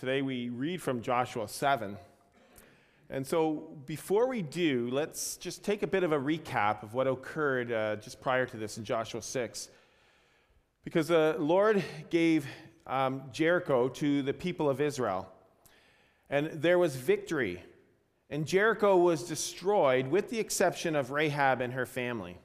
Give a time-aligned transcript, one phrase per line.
[0.00, 1.94] Today we read from Joshua 7.
[3.10, 7.06] And so before we do, let's just take a bit of a recap of what
[7.06, 9.68] occurred uh, just prior to this in Joshua 6.
[10.84, 12.46] Because the Lord gave
[12.86, 15.28] um, Jericho to the people of Israel,
[16.30, 17.62] and there was victory.
[18.30, 22.38] And Jericho was destroyed with the exception of Rahab and her family.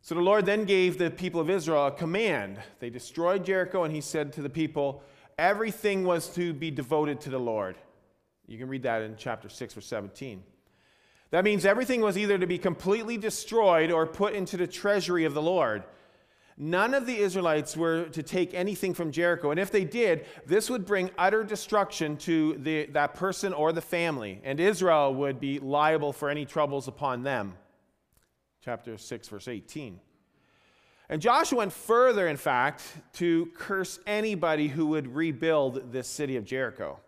[0.00, 2.58] So the Lord then gave the people of Israel a command.
[2.80, 5.04] They destroyed Jericho, and he said to the people,
[5.38, 7.76] Everything was to be devoted to the Lord.
[8.46, 10.42] You can read that in chapter 6, verse 17.
[11.30, 15.34] That means everything was either to be completely destroyed or put into the treasury of
[15.34, 15.84] the Lord.
[16.56, 19.50] None of the Israelites were to take anything from Jericho.
[19.50, 23.82] And if they did, this would bring utter destruction to the, that person or the
[23.82, 24.40] family.
[24.42, 27.54] And Israel would be liable for any troubles upon them
[28.64, 30.00] chapter 6, verse 18.
[31.08, 32.82] And Joshua went further, in fact,
[33.14, 36.98] to curse anybody who would rebuild this city of Jericho.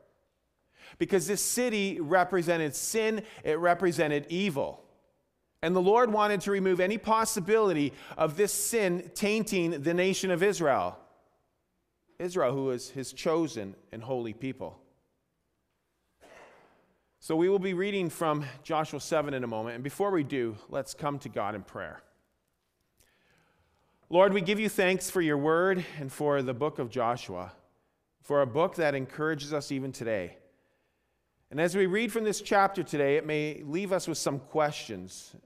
[0.99, 4.83] Because this city represented sin, it represented evil.
[5.63, 10.43] And the Lord wanted to remove any possibility of this sin tainting the nation of
[10.43, 10.97] Israel.
[12.19, 14.79] Israel, who was his chosen and holy people.
[17.21, 19.75] So we will be reading from Joshua 7 in a moment.
[19.75, 22.01] And before we do, let's come to God in prayer.
[24.11, 27.53] Lord, we give you thanks for your word and for the book of Joshua,
[28.23, 30.39] for a book that encourages us even today.
[31.51, 35.37] And as we read from this chapter today, it may leave us with some questions,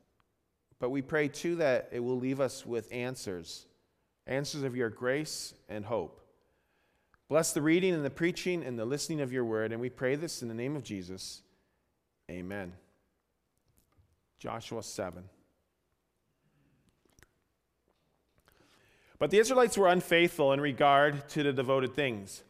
[0.78, 3.66] but we pray too that it will leave us with answers
[4.28, 6.20] answers of your grace and hope.
[7.28, 10.14] Bless the reading and the preaching and the listening of your word, and we pray
[10.14, 11.42] this in the name of Jesus.
[12.30, 12.72] Amen.
[14.38, 15.24] Joshua 7.
[19.22, 22.42] But the Israelites were unfaithful in regard to the devoted things.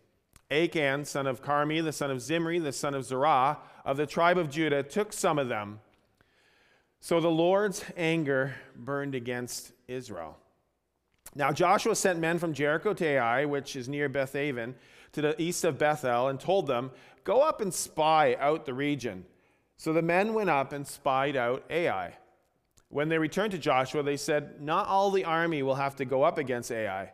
[0.50, 4.38] Achan, son of Carmi, the son of Zimri, the son of Zerah, of the tribe
[4.38, 5.80] of Judah, took some of them.
[6.98, 10.38] So the Lord's anger burned against Israel.
[11.34, 14.74] Now Joshua sent men from Jericho to Ai, which is near Bethaven,
[15.12, 16.90] to the east of Bethel, and told them,
[17.22, 19.26] Go up and spy out the region.
[19.76, 22.14] So the men went up and spied out Ai.
[22.92, 26.24] When they returned to Joshua, they said, Not all the army will have to go
[26.24, 27.10] up against Ai.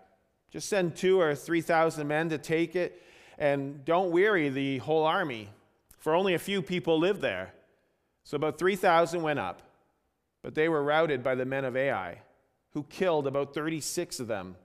[0.50, 3.00] Just send two or three thousand men to take it,
[3.38, 5.50] and don't weary the whole army,
[5.96, 7.54] for only a few people live there.
[8.24, 9.62] So about 3,000 went up,
[10.42, 12.22] but they were routed by the men of Ai,
[12.72, 14.56] who killed about 36 of them.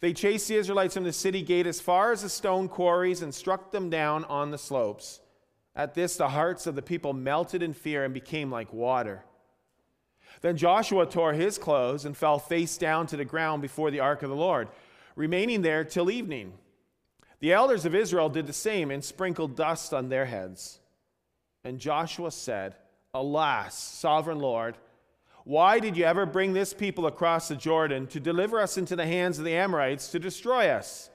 [0.00, 3.32] They chased the Israelites from the city gate as far as the stone quarries and
[3.32, 5.20] struck them down on the slopes.
[5.76, 9.24] At this, the hearts of the people melted in fear and became like water.
[10.40, 14.22] Then Joshua tore his clothes and fell face down to the ground before the ark
[14.22, 14.68] of the Lord,
[15.16, 16.52] remaining there till evening.
[17.40, 20.80] The elders of Israel did the same and sprinkled dust on their heads.
[21.64, 22.74] And Joshua said,
[23.14, 24.76] Alas, sovereign Lord,
[25.44, 29.06] why did you ever bring this people across the Jordan to deliver us into the
[29.06, 31.10] hands of the Amorites to destroy us?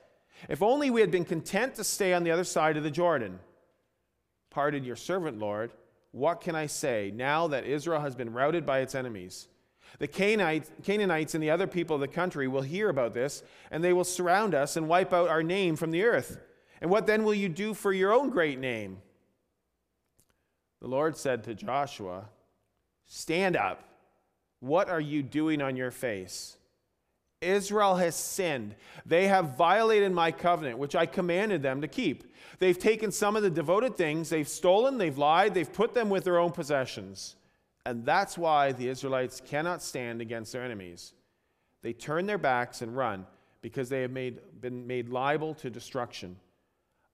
[0.49, 3.39] If only we had been content to stay on the other side of the Jordan.
[4.49, 5.71] Pardon your servant, Lord.
[6.13, 9.47] What can I say now that Israel has been routed by its enemies?
[9.97, 13.93] The Canaanites, and the other people of the country will hear about this, and they
[13.93, 16.37] will surround us and wipe out our name from the earth.
[16.81, 18.99] And what then will you do for your own great name?
[20.81, 22.25] The Lord said to Joshua,
[23.07, 23.83] Stand up.
[24.59, 26.57] What are you doing on your face?
[27.43, 28.75] Israel has sinned.
[29.05, 32.23] They have violated my covenant, which I commanded them to keep.
[32.59, 36.23] They've taken some of the devoted things, they've stolen, they've lied, they've put them with
[36.23, 37.35] their own possessions.
[37.85, 41.13] And that's why the Israelites cannot stand against their enemies.
[41.81, 43.25] They turn their backs and run
[43.61, 46.37] because they have made, been made liable to destruction.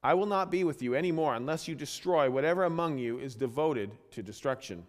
[0.03, 3.91] I will not be with you anymore unless you destroy whatever among you is devoted
[4.11, 4.85] to destruction.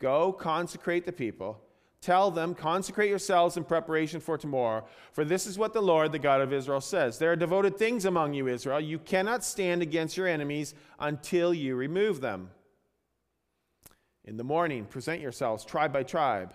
[0.00, 1.60] Go consecrate the people
[2.00, 6.18] Tell them, consecrate yourselves in preparation for tomorrow, for this is what the Lord, the
[6.18, 7.18] God of Israel, says.
[7.18, 8.80] There are devoted things among you, Israel.
[8.80, 12.50] You cannot stand against your enemies until you remove them.
[14.24, 16.54] In the morning, present yourselves tribe by tribe.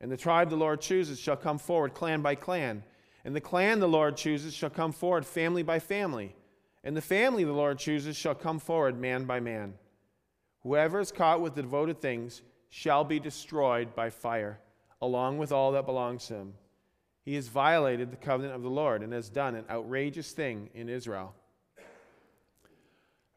[0.00, 2.82] And the tribe the Lord chooses shall come forward, clan by clan.
[3.26, 6.34] And the clan the Lord chooses shall come forward, family by family.
[6.82, 9.74] And the family the Lord chooses shall come forward, man by man.
[10.62, 14.60] Whoever is caught with the devoted things shall be destroyed by fire
[15.00, 16.54] along with all that belongs to him.
[17.24, 20.88] He has violated the covenant of the Lord and has done an outrageous thing in
[20.88, 21.34] Israel.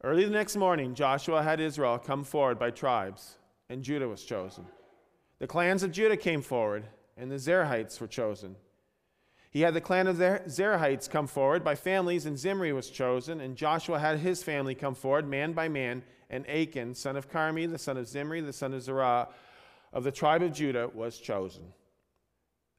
[0.04, 3.38] Early the next morning, Joshua had Israel come forward by tribes,
[3.69, 4.66] and Judah was chosen.
[5.40, 6.86] The clans of Judah came forward,
[7.18, 8.56] and the Zerahites were chosen.
[9.52, 13.42] He had the clan of the Zerahites come forward by families, and Zimri was chosen,
[13.42, 17.69] and Joshua had his family come forward, man by man, and Achan, son of Carmi,
[17.69, 19.28] the son of Zimri, the son of Zerah,
[19.94, 21.64] of the tribe of Judah, was chosen.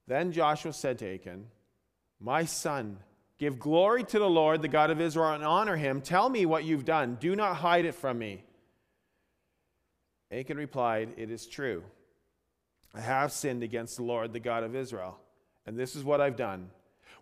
[0.06, 1.46] Then Joshua said to Achan,
[2.20, 2.98] My son,
[3.38, 6.00] give glory to the Lord, the God of Israel, and honor him.
[6.00, 7.16] Tell me what you've done.
[7.20, 8.44] Do not hide it from me.
[10.30, 11.84] Achan replied, It is true.
[12.94, 15.18] I have sinned against the Lord, the God of Israel.
[15.66, 16.70] And this is what I've done.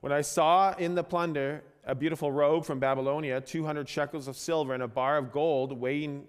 [0.00, 4.74] When I saw in the plunder a beautiful robe from Babylonia, 200 shekels of silver,
[4.74, 6.26] and a bar of gold weighing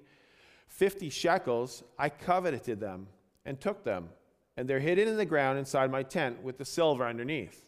[0.68, 3.08] 50 shekels, I coveted them
[3.46, 4.10] and took them.
[4.58, 7.66] And they're hidden in the ground inside my tent with the silver underneath.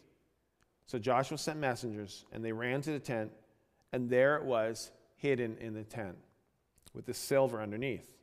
[0.86, 3.32] So Joshua sent messengers, and they ran to the tent,
[3.92, 6.16] and there it was hidden in the tent
[6.92, 8.14] with the silver underneath.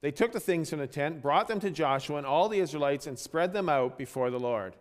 [0.00, 3.06] They took the things from the tent, brought them to Joshua and all the Israelites,
[3.06, 4.74] and spread them out before the Lord.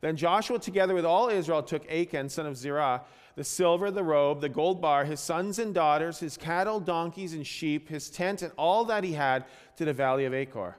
[0.00, 3.02] Then Joshua, together with all Israel, took Achan, son of Zerah,
[3.34, 7.46] the silver, the robe, the gold bar, his sons and daughters, his cattle, donkeys, and
[7.46, 9.44] sheep, his tent, and all that he had
[9.76, 10.76] to the valley of Achor.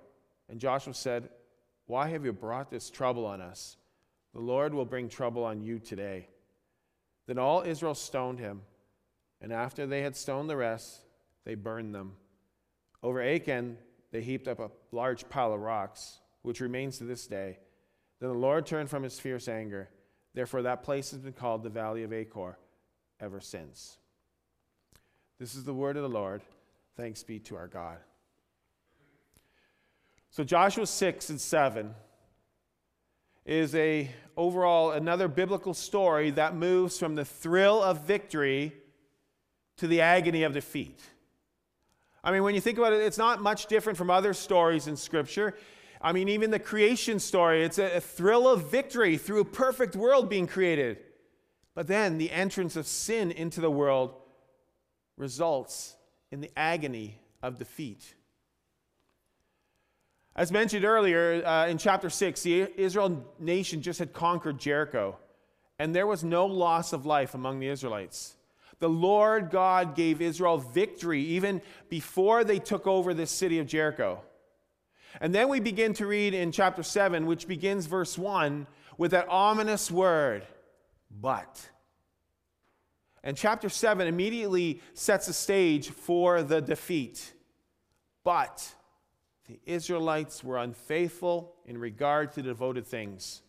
[0.50, 1.30] And Joshua said,
[1.86, 3.78] Why have you brought this trouble on us?
[4.34, 6.28] The Lord will bring trouble on you today.
[7.26, 8.62] Then all Israel stoned him,
[9.42, 11.02] and after they had stoned the rest,
[11.44, 12.14] they burned them.
[13.04, 13.78] Over Achan,
[14.12, 17.60] they heaped up a large pile of rocks, which remains to this day.
[18.20, 19.90] Then the Lord turned from his fierce anger.
[20.34, 22.58] Therefore, that place has been called the Valley of Achor
[23.20, 23.98] ever since.
[25.40, 26.42] This is the word of the Lord.
[26.96, 27.98] Thanks be to our God.
[30.29, 31.94] So, Joshua 6 and 7
[33.45, 38.74] is a overall another biblical story that moves from the thrill of victory
[39.77, 41.00] to the agony of defeat.
[42.24, 44.97] I mean, when you think about it, it's not much different from other stories in
[44.97, 45.56] Scripture.
[46.01, 50.29] I mean, even the creation story, it's a, thrill of victory through a perfect world
[50.29, 50.97] being created.
[51.74, 54.13] But then the entrance of sin into the world
[55.15, 55.95] results
[56.31, 58.13] in the agony of defeat.
[60.38, 65.18] As mentioned earlier uh, in chapter 6, the Israel nation just had conquered Jericho,
[65.80, 68.36] and there was no loss of life among the Israelites.
[68.78, 74.22] The Lord God gave Israel victory even before they took over this city of Jericho.
[75.19, 78.68] And then we begin to read in chapter 7, which begins verse 1
[79.00, 80.45] with that ominous word,
[81.10, 81.68] but.
[83.24, 87.34] And chapter 7 immediately sets the stage for the defeat.
[88.24, 88.75] But
[89.48, 93.42] the Israelites were unfaithful in regard to devoted things.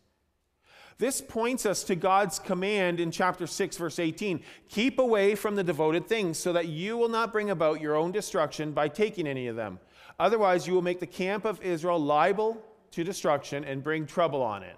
[0.99, 5.65] This points us to God's command in chapter 6, verse 18 Keep away from the
[5.65, 9.47] devoted things, so that you will not bring about your own destruction by taking any
[9.47, 9.79] of them.
[10.19, 12.61] Otherwise, you will make the camp of Israel liable
[12.91, 14.77] to destruction and bring trouble on it.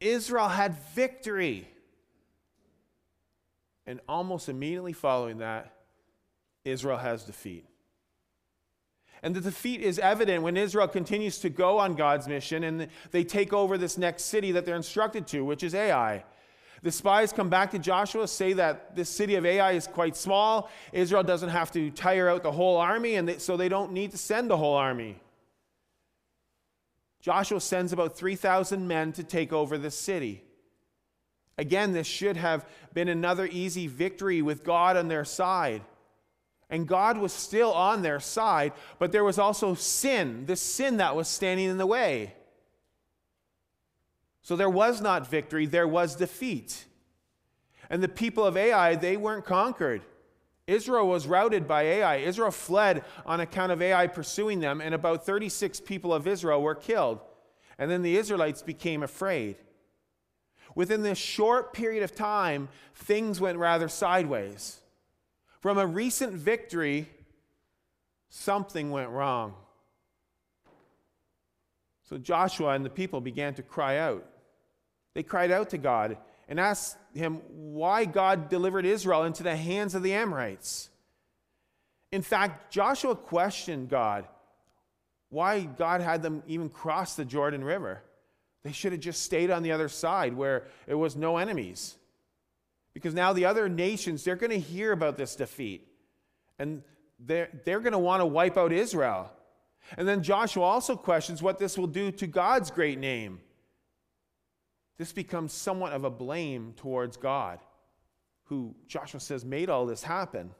[0.00, 1.68] Israel had victory.
[3.86, 5.72] And almost immediately following that,
[6.64, 7.64] Israel has defeat.
[9.22, 13.22] And the defeat is evident when Israel continues to go on God's mission and they
[13.22, 16.24] take over this next city that they're instructed to, which is Ai.
[16.82, 20.68] The spies come back to Joshua, say that this city of Ai is quite small.
[20.92, 24.10] Israel doesn't have to tire out the whole army, and they, so they don't need
[24.10, 25.20] to send the whole army.
[27.20, 30.42] Joshua sends about 3,000 men to take over this city.
[31.56, 35.82] Again, this should have been another easy victory with God on their side.
[36.72, 41.14] And God was still on their side, but there was also sin, the sin that
[41.14, 42.34] was standing in the way.
[44.40, 46.86] So there was not victory, there was defeat.
[47.90, 50.02] And the people of Ai, they weren't conquered.
[50.66, 52.16] Israel was routed by Ai.
[52.16, 56.74] Israel fled on account of Ai pursuing them, and about 36 people of Israel were
[56.74, 57.20] killed.
[57.78, 59.56] And then the Israelites became afraid.
[60.74, 64.81] Within this short period of time, things went rather sideways.
[65.62, 67.08] From a recent victory,
[68.28, 69.54] something went wrong.
[72.02, 74.26] So Joshua and the people began to cry out.
[75.14, 79.94] They cried out to God and asked him why God delivered Israel into the hands
[79.94, 80.90] of the Amorites.
[82.10, 84.26] In fact, Joshua questioned God
[85.28, 88.02] why God had them even cross the Jordan River.
[88.64, 91.96] They should have just stayed on the other side where it was no enemies.
[92.94, 95.88] Because now the other nations, they're going to hear about this defeat.
[96.58, 96.82] And
[97.18, 99.30] they're, they're going to want to wipe out Israel.
[99.96, 103.40] And then Joshua also questions what this will do to God's great name.
[104.98, 107.58] This becomes somewhat of a blame towards God,
[108.44, 110.50] who Joshua says made all this happen.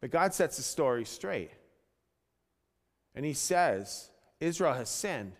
[0.00, 1.50] But God sets the story straight.
[3.14, 5.32] And he says, Israel has sinned.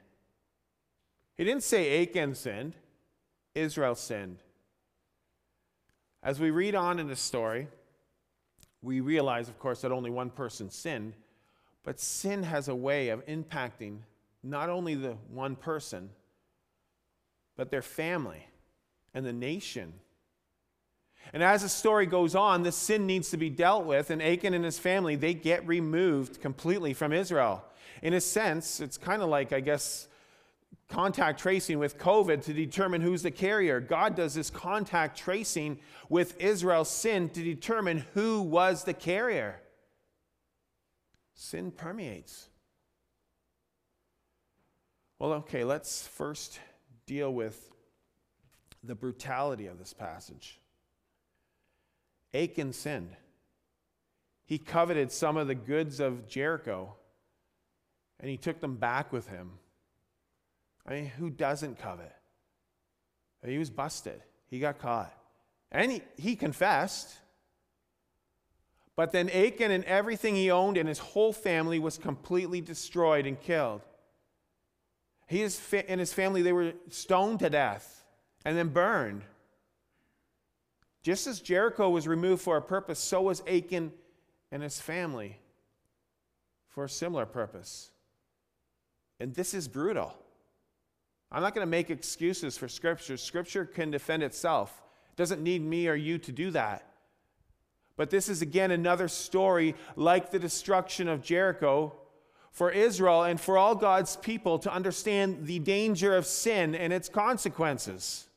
[1.36, 2.74] He didn't say Achan sinned,
[3.54, 4.38] Israel sinned.
[6.26, 7.68] As we read on in the story,
[8.82, 11.12] we realize, of course, that only one person sinned,
[11.84, 13.98] but sin has a way of impacting
[14.42, 16.10] not only the one person,
[17.56, 18.44] but their family
[19.14, 19.92] and the nation.
[21.32, 24.52] And as the story goes on, the sin needs to be dealt with, and Achan
[24.52, 27.64] and his family, they get removed completely from Israel.
[28.02, 30.08] In a sense, it's kind of like, I guess,
[30.88, 33.80] contact tracing with COVID to determine who's the carrier.
[33.80, 39.60] God does this contact tracing with Israel's sin to determine who was the carrier.
[41.34, 42.48] Sin permeates.
[45.18, 46.60] Well, okay, let's first
[47.06, 47.72] deal with
[48.84, 50.60] the brutality of this passage.
[52.34, 53.16] Achan sinned.
[54.44, 56.94] He coveted some of the goods of Jericho
[58.20, 59.52] and he took them back with him.
[60.86, 62.12] I mean, who doesn't covet?
[63.44, 65.12] He was busted, he got caught.
[65.70, 67.16] And he, he confessed.
[68.94, 73.38] But then Achan and everything he owned and his whole family was completely destroyed and
[73.38, 73.82] killed.
[75.26, 78.04] He and his family, they were stoned to death
[78.44, 79.22] and then burned.
[81.02, 83.92] Just as Jericho was removed for a purpose, so was Achan
[84.50, 85.38] and his family
[86.68, 87.90] for a similar purpose.
[89.20, 90.14] And this is brutal.
[91.30, 93.16] I'm not going to make excuses for Scripture.
[93.16, 96.86] Scripture can defend itself, it doesn't need me or you to do that.
[97.96, 101.94] But this is again another story like the destruction of Jericho
[102.52, 107.08] for Israel and for all God's people to understand the danger of sin and its
[107.08, 108.28] consequences.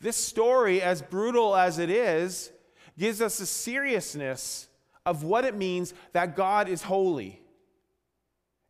[0.00, 2.52] This story, as brutal as it is,
[2.98, 4.68] gives us a seriousness
[5.04, 7.39] of what it means that God is holy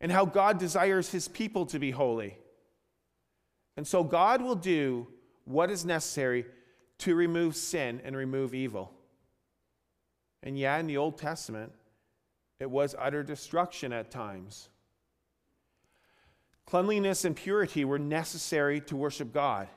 [0.00, 2.38] and how God desires his people to be holy.
[3.76, 5.07] And so God will do
[5.45, 6.47] what is necessary
[6.99, 8.92] to remove sin and remove evil.
[10.42, 11.73] And yeah, in the Old Testament,
[12.59, 14.69] it was utter destruction at times.
[16.66, 19.69] Cleanliness and purity were necessary to worship God.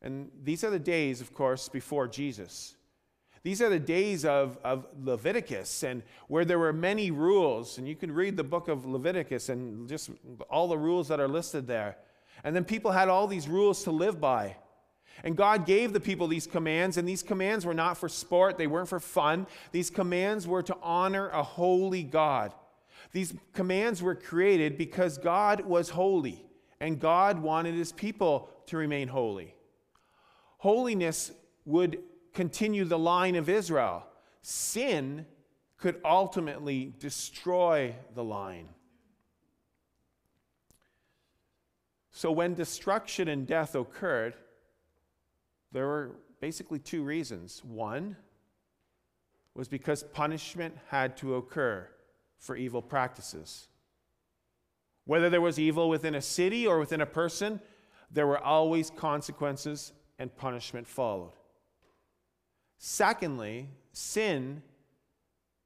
[0.00, 2.76] And these are the days, of course, before Jesus.
[3.42, 7.78] These are the days of, of Leviticus and where there were many rules.
[7.78, 10.10] And you can read the book of Leviticus and just
[10.50, 11.96] all the rules that are listed there.
[12.44, 14.56] And then people had all these rules to live by.
[15.24, 18.68] And God gave the people these commands, and these commands were not for sport, they
[18.68, 19.46] weren't for fun.
[19.72, 22.54] These commands were to honor a holy God.
[23.12, 26.44] These commands were created because God was holy,
[26.80, 29.54] and God wanted his people to remain holy.
[30.58, 31.32] Holiness
[31.64, 31.98] would
[32.38, 34.06] continue the line of Israel.
[34.42, 35.26] Sin
[35.76, 38.68] could ultimately destroy the line.
[42.12, 44.34] So, when destruction and death occurred,
[45.72, 47.64] there were basically two reasons.
[47.64, 48.16] One
[49.54, 51.88] was because punishment had to occur
[52.38, 53.66] for evil practices.
[55.06, 57.60] Whether there was evil within a city or within a person,
[58.12, 61.32] there were always consequences and punishment followed.
[62.78, 64.62] Secondly, sin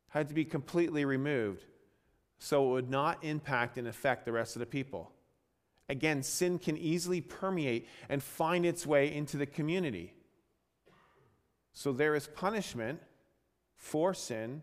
[0.09, 1.64] had to be completely removed
[2.38, 5.12] so it would not impact and affect the rest of the people.
[5.88, 10.14] Again, sin can easily permeate and find its way into the community.
[11.73, 13.00] So there is punishment
[13.76, 14.62] for sin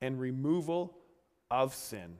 [0.00, 0.96] and removal
[1.50, 2.16] of sin.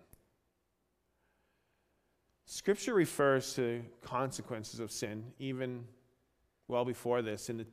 [2.46, 5.84] Scripture refers to consequences of sin even
[6.68, 7.66] well before this in the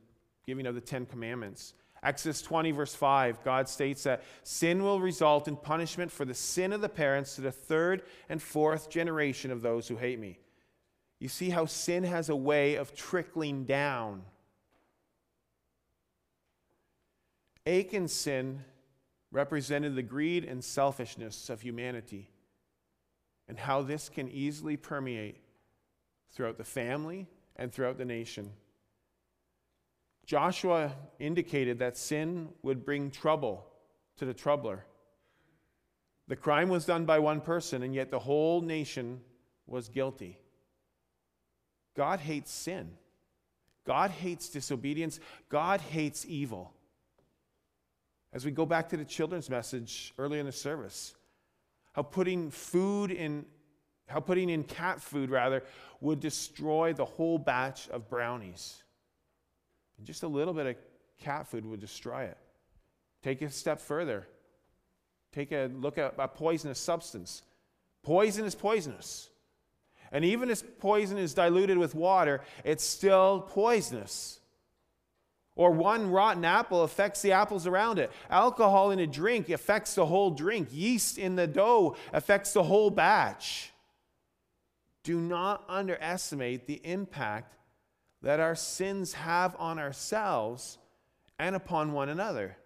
[0.46, 1.74] giving of the Ten Commandments.
[2.02, 6.72] Exodus 20, verse 5, God states that sin will result in punishment for the sin
[6.72, 10.38] of the parents to the third and fourth generation of those who hate me.
[11.18, 14.22] You see how sin has a way of trickling down.
[17.66, 18.64] Achan's sin
[19.30, 22.30] represented the greed and selfishness of humanity,
[23.46, 25.36] and how this can easily permeate
[26.32, 27.26] throughout the family
[27.56, 28.50] and throughout the nation.
[30.30, 33.66] Joshua indicated that sin would bring trouble
[34.16, 34.84] to the troubler.
[36.28, 39.22] The crime was done by one person, and yet the whole nation
[39.66, 40.38] was guilty.
[41.96, 42.92] God hates sin.
[43.84, 45.18] God hates disobedience.
[45.48, 46.74] God hates evil.
[48.32, 51.12] As we go back to the children's message earlier in the service,
[51.92, 53.46] how putting food in
[54.06, 55.64] how putting in cat food rather
[56.00, 58.84] would destroy the whole batch of brownies.
[60.00, 60.76] And just a little bit of
[61.18, 62.38] cat food would destroy it.
[63.22, 64.26] Take a step further.
[65.30, 67.42] Take a look at a poisonous substance.
[68.02, 69.28] Poison is poisonous.
[70.10, 74.40] And even if poison is diluted with water, it's still poisonous.
[75.54, 78.10] Or one rotten apple affects the apples around it.
[78.30, 80.68] Alcohol in a drink affects the whole drink.
[80.72, 83.70] Yeast in the dough affects the whole batch.
[85.04, 87.54] Do not underestimate the impact
[88.22, 90.78] that our sins have on ourselves
[91.38, 92.56] and upon one another.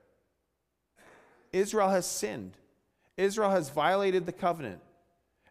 [1.52, 2.56] Israel has sinned,
[3.16, 4.80] Israel has violated the covenant.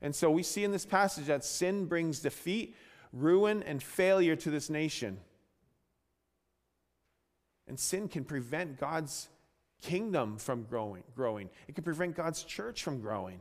[0.01, 2.75] And so we see in this passage that sin brings defeat,
[3.13, 5.17] ruin, and failure to this nation.
[7.69, 9.29] And sin can prevent God's
[9.81, 11.49] kingdom from growing, growing.
[11.69, 13.39] It can prevent God's church from growing.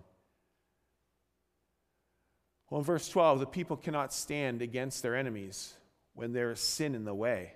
[2.71, 5.75] Well, in verse 12, the people cannot stand against their enemies
[6.14, 7.52] when there is sin in the way.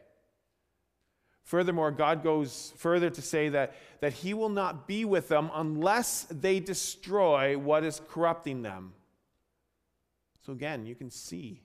[1.45, 6.25] Furthermore, God goes further to say that, that He will not be with them unless
[6.25, 8.95] they destroy what is corrupting them.
[10.45, 11.63] So, again, you can see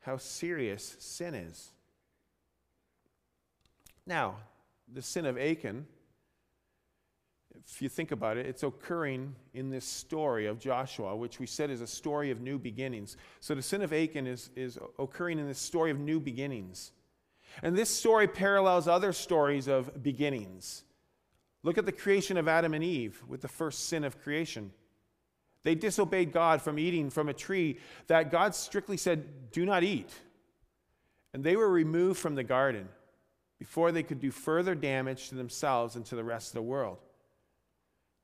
[0.00, 1.70] how serious sin is.
[4.06, 4.36] Now,
[4.92, 5.86] the sin of Achan,
[7.66, 11.70] if you think about it, it's occurring in this story of Joshua, which we said
[11.70, 13.16] is a story of new beginnings.
[13.40, 16.92] So, the sin of Achan is, is occurring in this story of new beginnings.
[17.62, 20.84] And this story parallels other stories of beginnings.
[21.62, 24.72] Look at the creation of Adam and Eve with the first sin of creation.
[25.64, 30.10] They disobeyed God from eating from a tree that God strictly said, Do not eat.
[31.34, 32.88] And they were removed from the garden
[33.58, 36.98] before they could do further damage to themselves and to the rest of the world.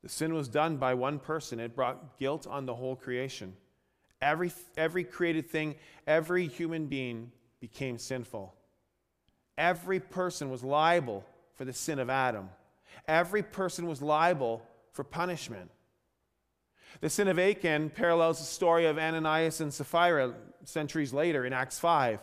[0.05, 3.55] The sin was done by one person, it brought guilt on the whole creation.
[4.21, 8.53] Every, every created thing, every human being became sinful.
[9.57, 12.51] Every person was liable for the sin of Adam.
[13.07, 15.71] Every person was liable for punishment.
[17.01, 20.35] The sin of Achan parallels the story of Ananias and Sapphira
[20.65, 22.19] centuries later in Acts 5.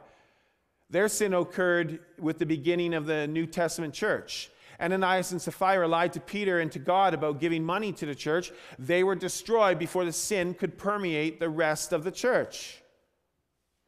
[0.89, 4.53] Their sin occurred with the beginning of the New Testament church.
[4.83, 8.51] Ananias and Sapphira lied to Peter and to God about giving money to the church.
[8.79, 12.83] They were destroyed before the sin could permeate the rest of the church.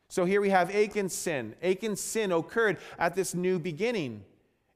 [0.09, 1.57] So here we have Achan's sin.
[1.63, 4.25] Achan's sin occurred at this new beginning.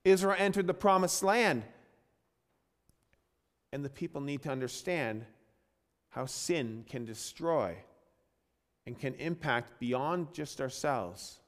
[0.05, 1.63] Israel entered the promised land.
[3.73, 5.25] And the people need to understand
[6.11, 7.77] how sin can destroy
[8.87, 11.39] and can impact beyond just ourselves.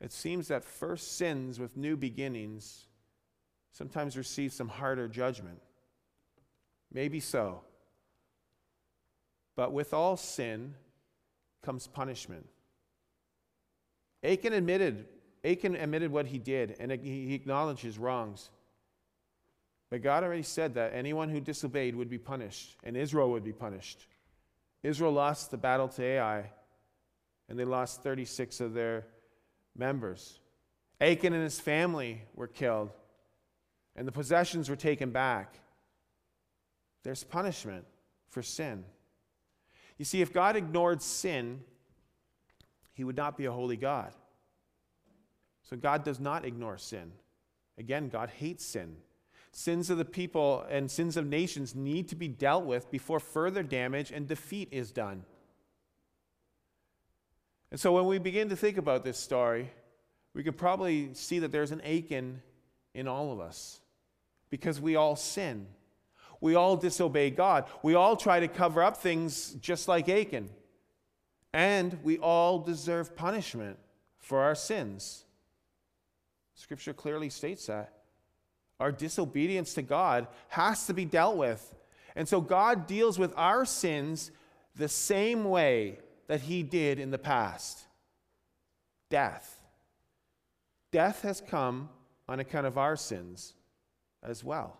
[0.00, 2.87] It seems that first sins with new beginnings
[3.72, 5.60] sometimes receive some harder judgment.
[6.92, 7.62] Maybe so.
[9.56, 10.74] But with all sin,
[11.62, 12.46] comes punishment.
[14.22, 15.06] Achan admitted,
[15.44, 18.50] Achan admitted what he did, and he acknowledged his wrongs.
[19.90, 23.52] But God already said that anyone who disobeyed would be punished, and Israel would be
[23.52, 24.06] punished.
[24.82, 26.50] Israel lost the battle to Ai,
[27.48, 29.06] and they lost 36 of their
[29.76, 30.40] members.
[31.00, 32.90] Achan and his family were killed,
[33.98, 35.58] and the possessions were taken back.
[37.02, 37.84] There's punishment
[38.28, 38.84] for sin.
[39.98, 41.62] You see, if God ignored sin,
[42.94, 44.12] he would not be a holy God.
[45.64, 47.10] So God does not ignore sin.
[47.76, 48.96] Again, God hates sin.
[49.50, 53.64] Sins of the people and sins of nations need to be dealt with before further
[53.64, 55.24] damage and defeat is done.
[57.72, 59.72] And so when we begin to think about this story,
[60.34, 62.42] we can probably see that there's an Achan
[62.94, 63.80] in all of us
[64.50, 65.66] because we all sin.
[66.40, 67.66] We all disobey God.
[67.82, 70.50] We all try to cover up things just like Achan.
[71.52, 73.78] And we all deserve punishment
[74.18, 75.24] for our sins.
[76.54, 77.92] Scripture clearly states that.
[78.78, 81.74] Our disobedience to God has to be dealt with.
[82.14, 84.30] And so God deals with our sins
[84.76, 87.86] the same way that He did in the past
[89.10, 89.62] death.
[90.92, 91.88] Death has come
[92.28, 93.54] on account of our sins
[94.22, 94.78] as well.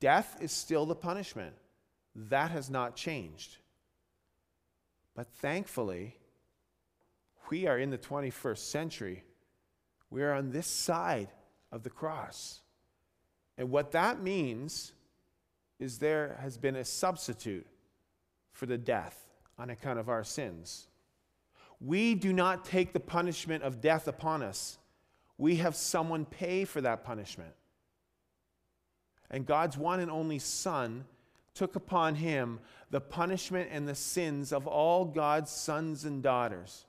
[0.00, 1.54] Death is still the punishment.
[2.14, 3.56] That has not changed.
[5.14, 6.16] But thankfully,
[7.50, 9.24] we are in the 21st century.
[10.10, 11.28] We are on this side
[11.70, 12.60] of the cross.
[13.58, 14.92] And what that means
[15.78, 17.66] is there has been a substitute
[18.52, 19.16] for the death
[19.58, 20.88] on account of our sins.
[21.80, 24.78] We do not take the punishment of death upon us.
[25.38, 27.54] We have someone pay for that punishment
[29.30, 31.04] and God's one and only Son
[31.54, 36.86] took upon him the punishment and the sins of all God's sons and daughters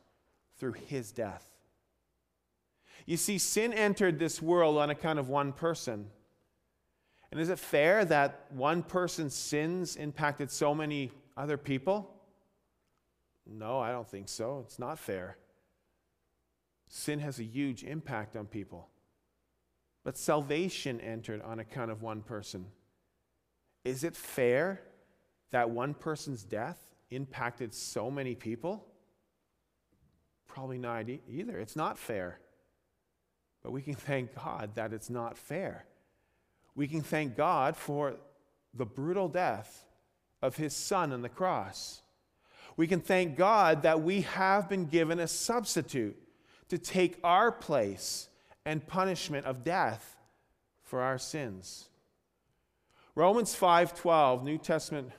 [0.57, 1.47] through his death.
[3.05, 6.07] You see, sin entered this world on account of one person.
[7.31, 12.13] And is it fair that one person's sins impacted so many other people?
[13.47, 14.63] No, I don't think so.
[14.65, 15.37] It's not fair.
[16.87, 18.90] Sin has a huge impact on people.
[20.03, 22.65] But salvation entered on account of one person.
[23.83, 24.81] Is it fair
[25.51, 26.77] that one person's death
[27.09, 28.85] impacted so many people?
[30.47, 31.59] Probably not either.
[31.59, 32.39] It's not fair.
[33.63, 35.85] But we can thank God that it's not fair.
[36.75, 38.15] We can thank God for
[38.73, 39.85] the brutal death
[40.41, 42.01] of his son on the cross.
[42.77, 46.17] We can thank God that we have been given a substitute
[46.69, 48.29] to take our place
[48.65, 50.17] and punishment of death
[50.81, 51.89] for our sins.
[53.15, 55.11] Romans 5:12, New Testament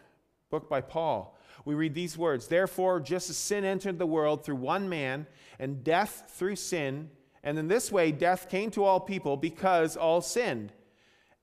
[0.50, 1.36] book by Paul.
[1.64, 5.26] We read these words, "Therefore just as sin entered the world through one man
[5.58, 7.10] and death through sin,
[7.42, 10.72] and in this way death came to all people because all sinned."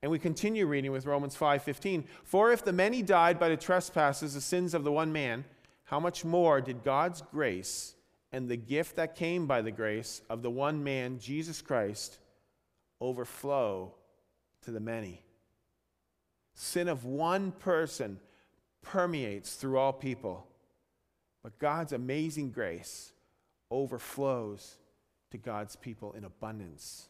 [0.02, 4.34] And we continue reading with Romans 5:15, "For if the many died by the trespasses,
[4.34, 5.44] the sins of the one man,
[5.84, 7.96] how much more did God's grace
[8.32, 12.18] and the gift that came by the grace of the one man, Jesus Christ,
[13.00, 13.94] overflow
[14.62, 15.24] to the many?"
[16.54, 18.20] Sin of one person
[18.82, 20.46] permeates through all people,
[21.42, 23.12] but God's amazing grace
[23.70, 24.78] overflows
[25.30, 27.08] to God's people in abundance.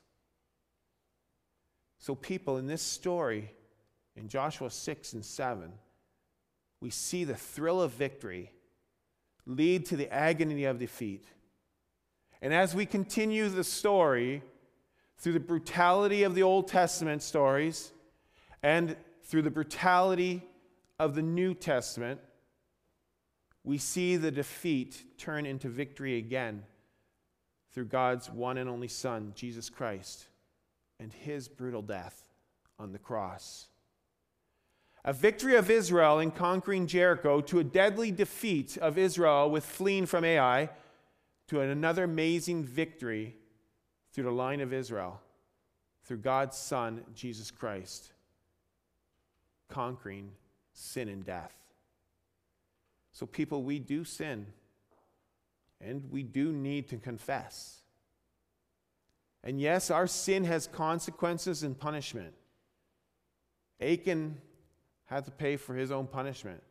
[1.99, 3.55] So, people in this story,
[4.17, 5.79] in Joshua 6 and 7,
[6.81, 8.53] we see the thrill of victory
[9.47, 11.25] lead to the agony of defeat.
[12.43, 14.43] And as we continue the story
[15.19, 17.93] through the brutality of the Old Testament stories
[18.63, 20.43] and through the brutality
[20.99, 22.21] of the New Testament,
[23.63, 26.63] we see the defeat turn into victory again
[27.73, 30.27] through God's one and only Son, Jesus Christ
[31.01, 32.29] and his brutal death
[32.79, 33.69] on the cross.
[35.05, 40.07] A victory of Israel in conquering Jericho to a deadly defeat of Israel with fleeing
[40.07, 40.69] from Ai
[41.49, 43.35] to another amazing victory
[44.13, 45.21] through the line of Israel,
[46.05, 48.13] through God's Son, Jesus Christ,
[49.69, 50.33] conquering
[50.75, 51.55] sin and death.
[53.13, 54.47] So, people, we do sin,
[55.81, 57.81] and we do need to confess.
[59.43, 62.35] And yes, our sin has consequences and punishment.
[63.81, 64.37] Achan
[65.11, 66.63] had to pay for his own punishment.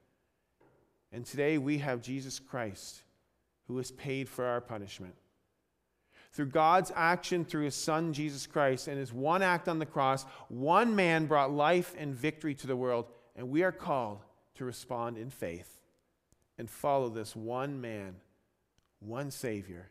[1.12, 3.02] And today we have Jesus Christ
[3.68, 5.14] who has paid for our punishment.
[6.32, 10.24] Through God's action through his son Jesus Christ and his one act on the cross,
[10.48, 14.20] one man brought life and victory to the world, and we are called
[14.56, 15.82] to respond in faith
[16.58, 18.16] and follow this one man,
[19.00, 19.90] one Savior,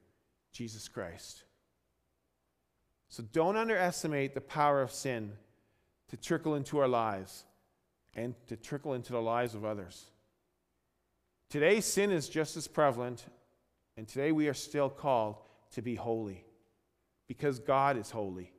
[0.53, 1.43] Jesus Christ.
[3.09, 5.33] So don't underestimate the power of sin
[6.09, 7.45] to trickle into our lives
[8.19, 10.11] and to trickle into the lives of others.
[11.49, 13.25] Today, sin is just as prevalent,
[13.97, 15.37] and today we are still called
[15.73, 16.45] to be holy
[17.29, 18.53] because God is holy.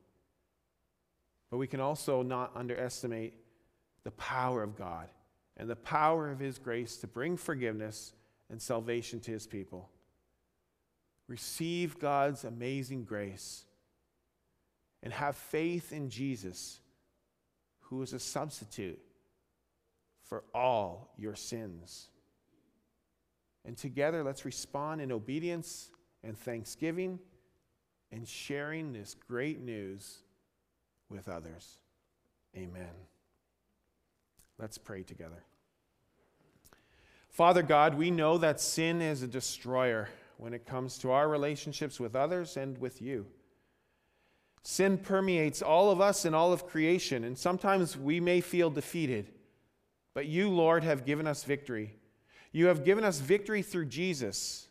[1.51, 3.33] But we can also not underestimate
[4.03, 5.09] the power of God
[5.57, 8.13] and the power of His grace to bring forgiveness
[8.49, 9.89] and salvation to His people.
[11.27, 13.65] Receive God's amazing grace
[15.03, 16.79] and have faith in Jesus,
[17.81, 18.99] who is a substitute
[20.29, 22.07] for all your sins.
[23.65, 25.89] And together, let's respond in obedience
[26.23, 27.19] and thanksgiving
[28.11, 30.19] and sharing this great news
[31.09, 31.79] with others.
[32.55, 32.93] Amen.
[34.59, 35.43] Let's pray together.
[37.29, 41.99] Father God, we know that sin is a destroyer when it comes to our relationships
[41.99, 43.25] with others and with you.
[44.61, 49.31] Sin permeates all of us and all of creation, and sometimes we may feel defeated.
[50.13, 51.95] But you, Lord, have given us victory.
[52.51, 54.67] You have given us victory through Jesus.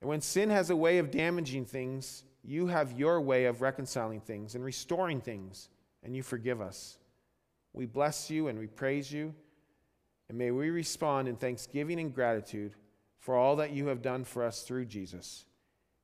[0.00, 4.20] And when sin has a way of damaging things, you have your way of reconciling
[4.20, 5.68] things and restoring things,
[6.02, 6.98] and you forgive us.
[7.72, 9.34] We bless you and we praise you,
[10.28, 12.74] and may we respond in thanksgiving and gratitude
[13.18, 15.44] for all that you have done for us through Jesus.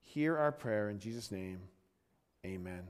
[0.00, 1.60] Hear our prayer in Jesus' name.
[2.44, 2.86] Amen.